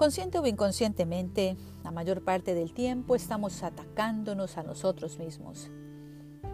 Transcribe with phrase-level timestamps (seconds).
[0.00, 5.70] Consciente o inconscientemente, la mayor parte del tiempo estamos atacándonos a nosotros mismos.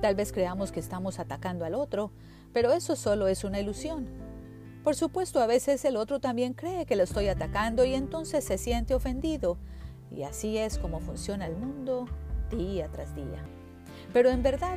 [0.03, 2.11] Tal vez creamos que estamos atacando al otro,
[2.53, 4.09] pero eso solo es una ilusión.
[4.83, 8.59] Por supuesto, a veces el otro también cree que lo estoy atacando y entonces se
[8.59, 9.59] siente ofendido.
[10.11, 12.07] Y así es como funciona el mundo
[12.51, 13.45] día tras día.
[14.13, 14.77] Pero en verdad,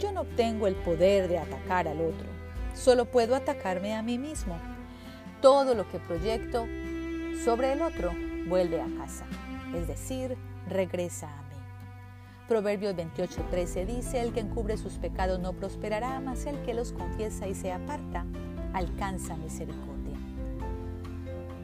[0.00, 2.26] yo no tengo el poder de atacar al otro.
[2.74, 4.56] Solo puedo atacarme a mí mismo.
[5.42, 6.64] Todo lo que proyecto
[7.44, 8.12] sobre el otro
[8.48, 9.24] vuelve a casa,
[9.74, 10.36] es decir,
[10.68, 11.48] regresa a mí.
[12.48, 17.46] Proverbios 28:13 dice, el que encubre sus pecados no prosperará, mas el que los confiesa
[17.46, 18.24] y se aparta
[18.72, 20.16] alcanza misericordia.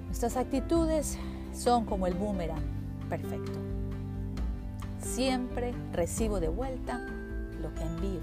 [0.06, 1.18] Nuestras actitudes
[1.52, 2.62] son como el boomerang
[3.08, 3.58] perfecto.
[5.00, 6.98] Siempre recibo de vuelta
[7.60, 8.20] lo que envío.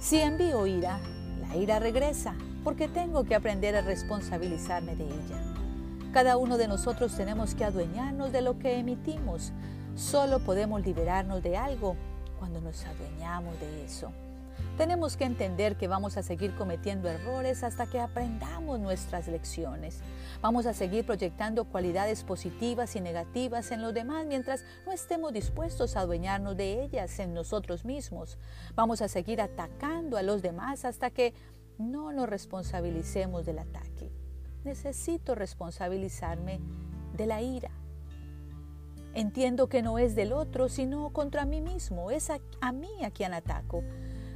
[0.00, 0.98] Si envío ira,
[1.40, 5.59] la ira regresa, porque tengo que aprender a responsabilizarme de ella.
[6.12, 9.52] Cada uno de nosotros tenemos que adueñarnos de lo que emitimos.
[9.94, 11.96] Solo podemos liberarnos de algo
[12.36, 14.10] cuando nos adueñamos de eso.
[14.76, 20.00] Tenemos que entender que vamos a seguir cometiendo errores hasta que aprendamos nuestras lecciones.
[20.42, 25.96] Vamos a seguir proyectando cualidades positivas y negativas en los demás mientras no estemos dispuestos
[25.96, 28.36] a adueñarnos de ellas en nosotros mismos.
[28.74, 31.34] Vamos a seguir atacando a los demás hasta que
[31.78, 34.10] no nos responsabilicemos del ataque.
[34.64, 36.60] Necesito responsabilizarme
[37.16, 37.70] de la ira.
[39.14, 42.10] Entiendo que no es del otro, sino contra mí mismo.
[42.10, 43.82] Es a, mí a quien ataco.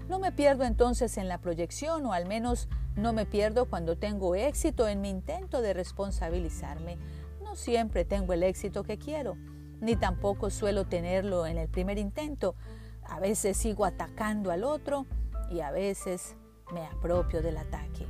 [0.08, 4.34] No me pierdo entonces en la proyección o al menos no me pierdo cuando tengo
[4.34, 6.98] éxito en mi intento de responsabilizarme.
[7.42, 9.36] No siempre tengo el éxito que quiero,
[9.80, 12.54] ni tampoco suelo tenerlo en el primer intento.
[13.04, 15.06] A veces sigo atacando al otro
[15.50, 16.36] y a veces
[16.72, 18.06] me apropio del ataque.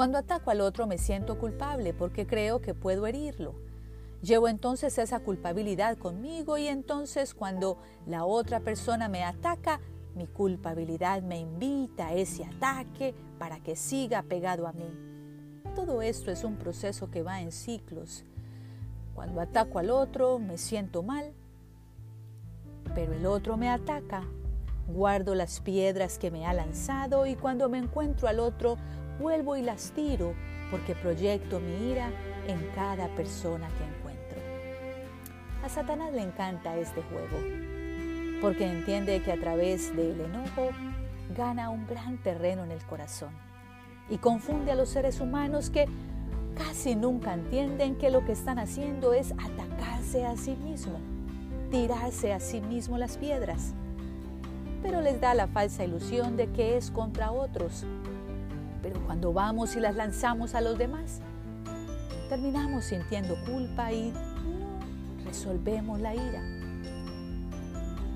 [0.00, 3.54] Cuando ataco al otro me siento culpable porque creo que puedo herirlo.
[4.22, 9.78] Llevo entonces esa culpabilidad conmigo y entonces cuando la otra persona me ataca,
[10.14, 14.90] mi culpabilidad me invita a ese ataque para que siga pegado a mí.
[15.76, 18.24] Todo esto es un proceso que va en ciclos.
[19.14, 21.34] Cuando ataco al otro me siento mal,
[22.94, 24.24] pero el otro me ataca.
[24.88, 28.78] Guardo las piedras que me ha lanzado y cuando me encuentro al otro
[29.20, 30.34] vuelvo y las tiro
[30.70, 32.10] porque proyecto mi ira
[32.48, 34.38] en cada persona que encuentro.
[35.62, 37.36] A Satanás le encanta este juego
[38.40, 40.70] porque entiende que a través del enojo
[41.36, 43.30] gana un gran terreno en el corazón
[44.08, 45.86] y confunde a los seres humanos que
[46.56, 50.98] casi nunca entienden que lo que están haciendo es atacarse a sí mismo,
[51.70, 53.74] tirarse a sí mismo las piedras.
[54.82, 57.84] Pero les da la falsa ilusión de que es contra otros.
[58.82, 61.20] Pero cuando vamos y las lanzamos a los demás,
[62.28, 66.42] terminamos sintiendo culpa y no resolvemos la ira.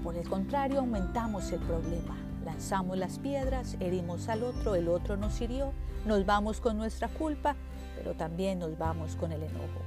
[0.03, 2.17] Por el contrario, aumentamos el problema.
[2.45, 5.73] Lanzamos las piedras, herimos al otro, el otro nos hirió,
[6.05, 7.57] nos vamos con nuestra culpa,
[7.97, 9.81] pero también nos vamos con el enojo.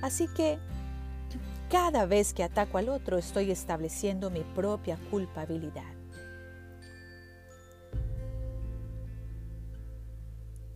[0.00, 0.58] Así que
[1.70, 5.99] cada vez que ataco al otro estoy estableciendo mi propia culpabilidad.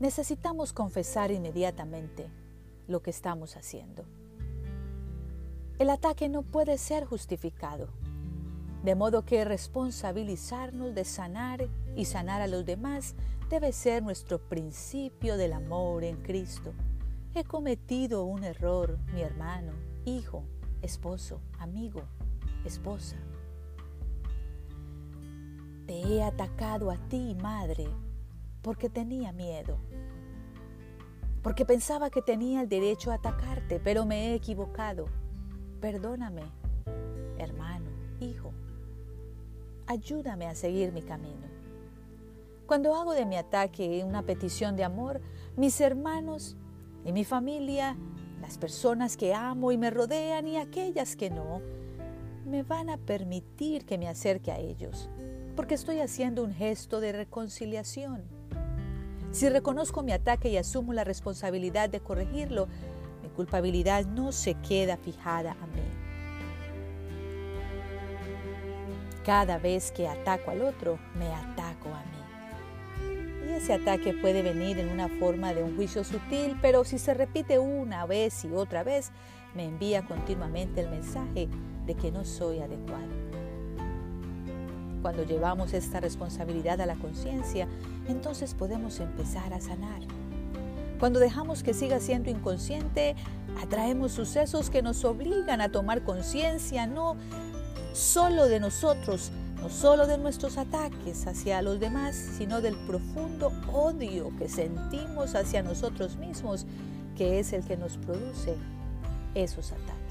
[0.00, 2.28] Necesitamos confesar inmediatamente
[2.88, 4.04] lo que estamos haciendo.
[5.78, 7.88] El ataque no puede ser justificado,
[8.82, 13.14] de modo que responsabilizarnos de sanar y sanar a los demás
[13.48, 16.72] debe ser nuestro principio del amor en Cristo.
[17.34, 19.72] He cometido un error, mi hermano,
[20.04, 20.44] hijo,
[20.82, 22.02] esposo, amigo,
[22.64, 23.16] esposa.
[25.86, 27.88] Te he atacado a ti, madre,
[28.64, 29.78] porque tenía miedo,
[31.44, 35.06] porque pensaba que tenía el derecho a atacarte, pero me he equivocado
[35.84, 36.44] Perdóname,
[37.36, 38.54] hermano, hijo.
[39.86, 41.46] Ayúdame a seguir mi camino.
[42.66, 45.20] Cuando hago de mi ataque una petición de amor,
[45.58, 46.56] mis hermanos
[47.04, 47.98] y mi familia,
[48.40, 51.60] las personas que amo y me rodean y aquellas que no,
[52.46, 55.10] me van a permitir que me acerque a ellos,
[55.54, 58.22] porque estoy haciendo un gesto de reconciliación.
[59.34, 62.68] Si reconozco mi ataque y asumo la responsabilidad de corregirlo,
[63.34, 65.82] culpabilidad no se queda fijada a mí.
[69.24, 73.48] Cada vez que ataco al otro, me ataco a mí.
[73.48, 77.12] Y ese ataque puede venir en una forma de un juicio sutil, pero si se
[77.12, 79.10] repite una vez y otra vez,
[79.52, 81.48] me envía continuamente el mensaje
[81.86, 83.33] de que no soy adecuado.
[85.04, 87.68] Cuando llevamos esta responsabilidad a la conciencia,
[88.08, 90.00] entonces podemos empezar a sanar.
[90.98, 93.14] Cuando dejamos que siga siendo inconsciente,
[93.62, 97.16] atraemos sucesos que nos obligan a tomar conciencia no
[97.92, 99.30] solo de nosotros,
[99.60, 105.62] no solo de nuestros ataques hacia los demás, sino del profundo odio que sentimos hacia
[105.62, 106.64] nosotros mismos,
[107.14, 108.56] que es el que nos produce
[109.34, 110.03] esos ataques.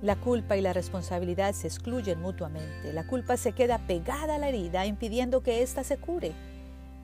[0.00, 2.92] La culpa y la responsabilidad se excluyen mutuamente.
[2.92, 6.34] La culpa se queda pegada a la herida, impidiendo que ésta se cure.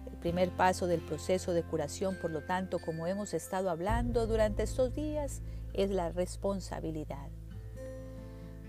[0.07, 4.63] El primer paso del proceso de curación, por lo tanto, como hemos estado hablando durante
[4.63, 5.43] estos días,
[5.73, 7.31] es la responsabilidad.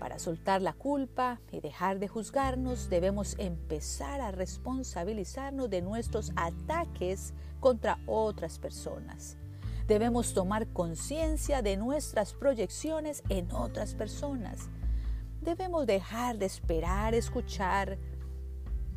[0.00, 7.32] Para soltar la culpa y dejar de juzgarnos, debemos empezar a responsabilizarnos de nuestros ataques
[7.60, 9.38] contra otras personas.
[9.86, 14.68] Debemos tomar conciencia de nuestras proyecciones en otras personas.
[15.40, 17.98] Debemos dejar de esperar escuchar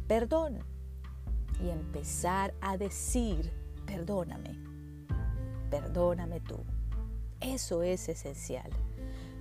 [0.07, 0.59] perdón
[1.63, 3.53] y empezar a decir
[3.85, 4.57] perdóname.
[5.69, 6.57] Perdóname tú.
[7.39, 8.71] Eso es esencial.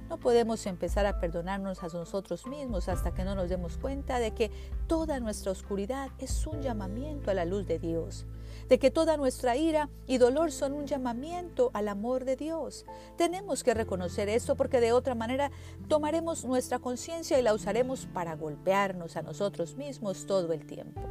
[0.09, 4.31] No podemos empezar a perdonarnos a nosotros mismos hasta que no nos demos cuenta de
[4.31, 4.51] que
[4.87, 8.25] toda nuestra oscuridad es un llamamiento a la luz de Dios,
[8.71, 12.87] de que toda nuestra ira y dolor son un llamamiento al amor de Dios.
[13.19, 15.51] Tenemos que reconocer esto porque de otra manera
[15.89, 21.03] tomaremos nuestra conciencia y la usaremos para golpearnos a nosotros mismos todo el tiempo.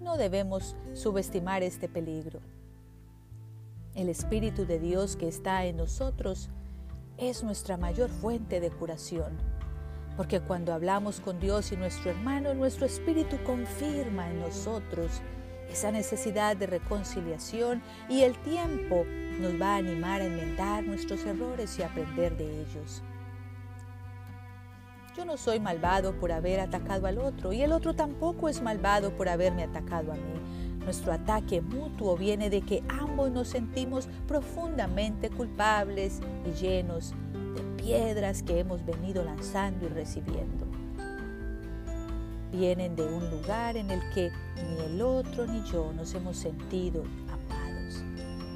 [0.00, 2.40] No debemos subestimar este peligro.
[4.00, 6.48] El Espíritu de Dios que está en nosotros
[7.18, 9.36] es nuestra mayor fuente de curación.
[10.16, 15.20] Porque cuando hablamos con Dios y nuestro hermano, nuestro Espíritu confirma en nosotros
[15.70, 19.04] esa necesidad de reconciliación y el tiempo
[19.38, 23.02] nos va a animar a enmendar nuestros errores y aprender de ellos.
[25.14, 29.14] Yo no soy malvado por haber atacado al otro y el otro tampoco es malvado
[29.14, 30.59] por haberme atacado a mí.
[30.84, 37.14] Nuestro ataque mutuo viene de que ambos nos sentimos profundamente culpables y llenos
[37.54, 40.66] de piedras que hemos venido lanzando y recibiendo.
[42.50, 47.04] Vienen de un lugar en el que ni el otro ni yo nos hemos sentido
[47.28, 48.02] amados.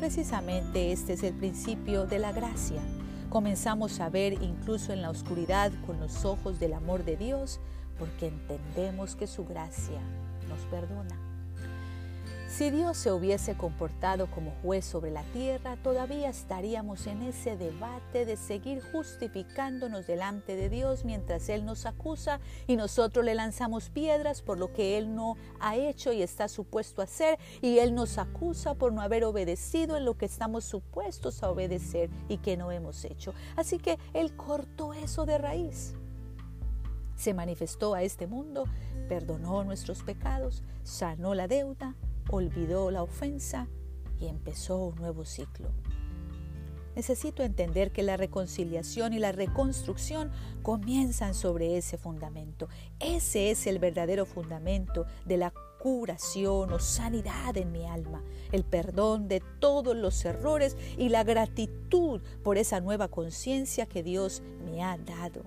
[0.01, 2.81] Precisamente este es el principio de la gracia.
[3.29, 7.61] Comenzamos a ver incluso en la oscuridad con los ojos del amor de Dios
[7.99, 10.01] porque entendemos que su gracia
[10.49, 11.34] nos perdona.
[12.57, 18.25] Si Dios se hubiese comportado como juez sobre la tierra, todavía estaríamos en ese debate
[18.27, 24.41] de seguir justificándonos delante de Dios mientras Él nos acusa y nosotros le lanzamos piedras
[24.41, 28.19] por lo que Él no ha hecho y está supuesto a hacer y Él nos
[28.19, 32.71] acusa por no haber obedecido en lo que estamos supuestos a obedecer y que no
[32.71, 33.35] hemos hecho.
[33.57, 35.95] Así que Él cortó eso de raíz.
[37.17, 38.67] Se manifestó a este mundo,
[39.09, 41.97] perdonó nuestros pecados, sanó la deuda,
[42.35, 43.69] olvidó la ofensa
[44.21, 45.71] y empezó un nuevo ciclo.
[46.97, 50.31] Necesito entender que la reconciliación y la reconstrucción
[50.63, 52.69] comienzan sobre ese fundamento.
[53.01, 58.23] Ese es el verdadero fundamento de la curación o sanidad en mi alma,
[58.53, 64.43] el perdón de todos los errores y la gratitud por esa nueva conciencia que Dios
[64.65, 65.43] me ha dado.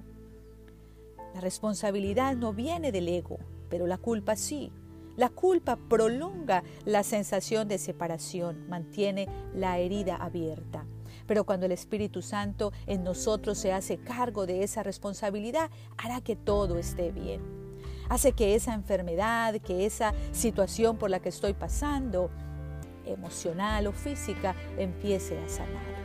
[1.33, 4.71] La responsabilidad no viene del ego, pero la culpa sí.
[5.17, 10.85] La culpa prolonga la sensación de separación, mantiene la herida abierta.
[11.25, 16.35] Pero cuando el Espíritu Santo en nosotros se hace cargo de esa responsabilidad, hará que
[16.35, 17.41] todo esté bien.
[18.09, 22.29] Hace que esa enfermedad, que esa situación por la que estoy pasando,
[23.03, 25.97] emocional o física, empiece a sanar.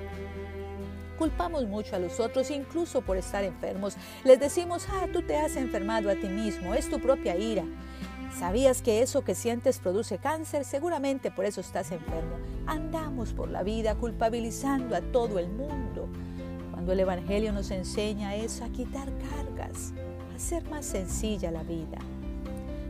[1.19, 3.95] Culpamos mucho a los otros, incluso por estar enfermos.
[4.25, 7.65] Les decimos, ah, tú te has enfermado a ti mismo, es tu propia ira.
[8.39, 10.65] ¿Sabías que eso que sientes produce cáncer?
[10.65, 12.37] Seguramente por eso estás enfermo.
[12.67, 16.09] Andamos por la vida culpabilizando a todo el mundo.
[16.71, 19.93] Cuando el Evangelio nos enseña eso, a quitar cargas,
[20.33, 21.99] a hacer más sencilla la vida.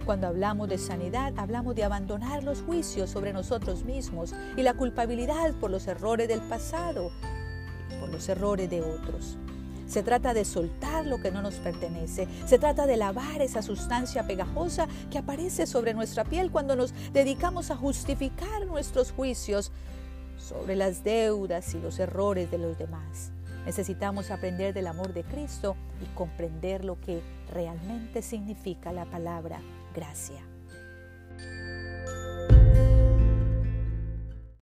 [0.06, 5.54] Cuando hablamos de sanidad, hablamos de abandonar los juicios sobre nosotros mismos y la culpabilidad
[5.60, 7.10] por los errores del pasado
[7.90, 9.36] y por los errores de otros.
[9.92, 12.26] Se trata de soltar lo que no nos pertenece.
[12.46, 17.70] Se trata de lavar esa sustancia pegajosa que aparece sobre nuestra piel cuando nos dedicamos
[17.70, 19.70] a justificar nuestros juicios
[20.38, 23.32] sobre las deudas y los errores de los demás.
[23.66, 27.20] Necesitamos aprender del amor de Cristo y comprender lo que
[27.52, 29.60] realmente significa la palabra
[29.94, 30.51] gracia.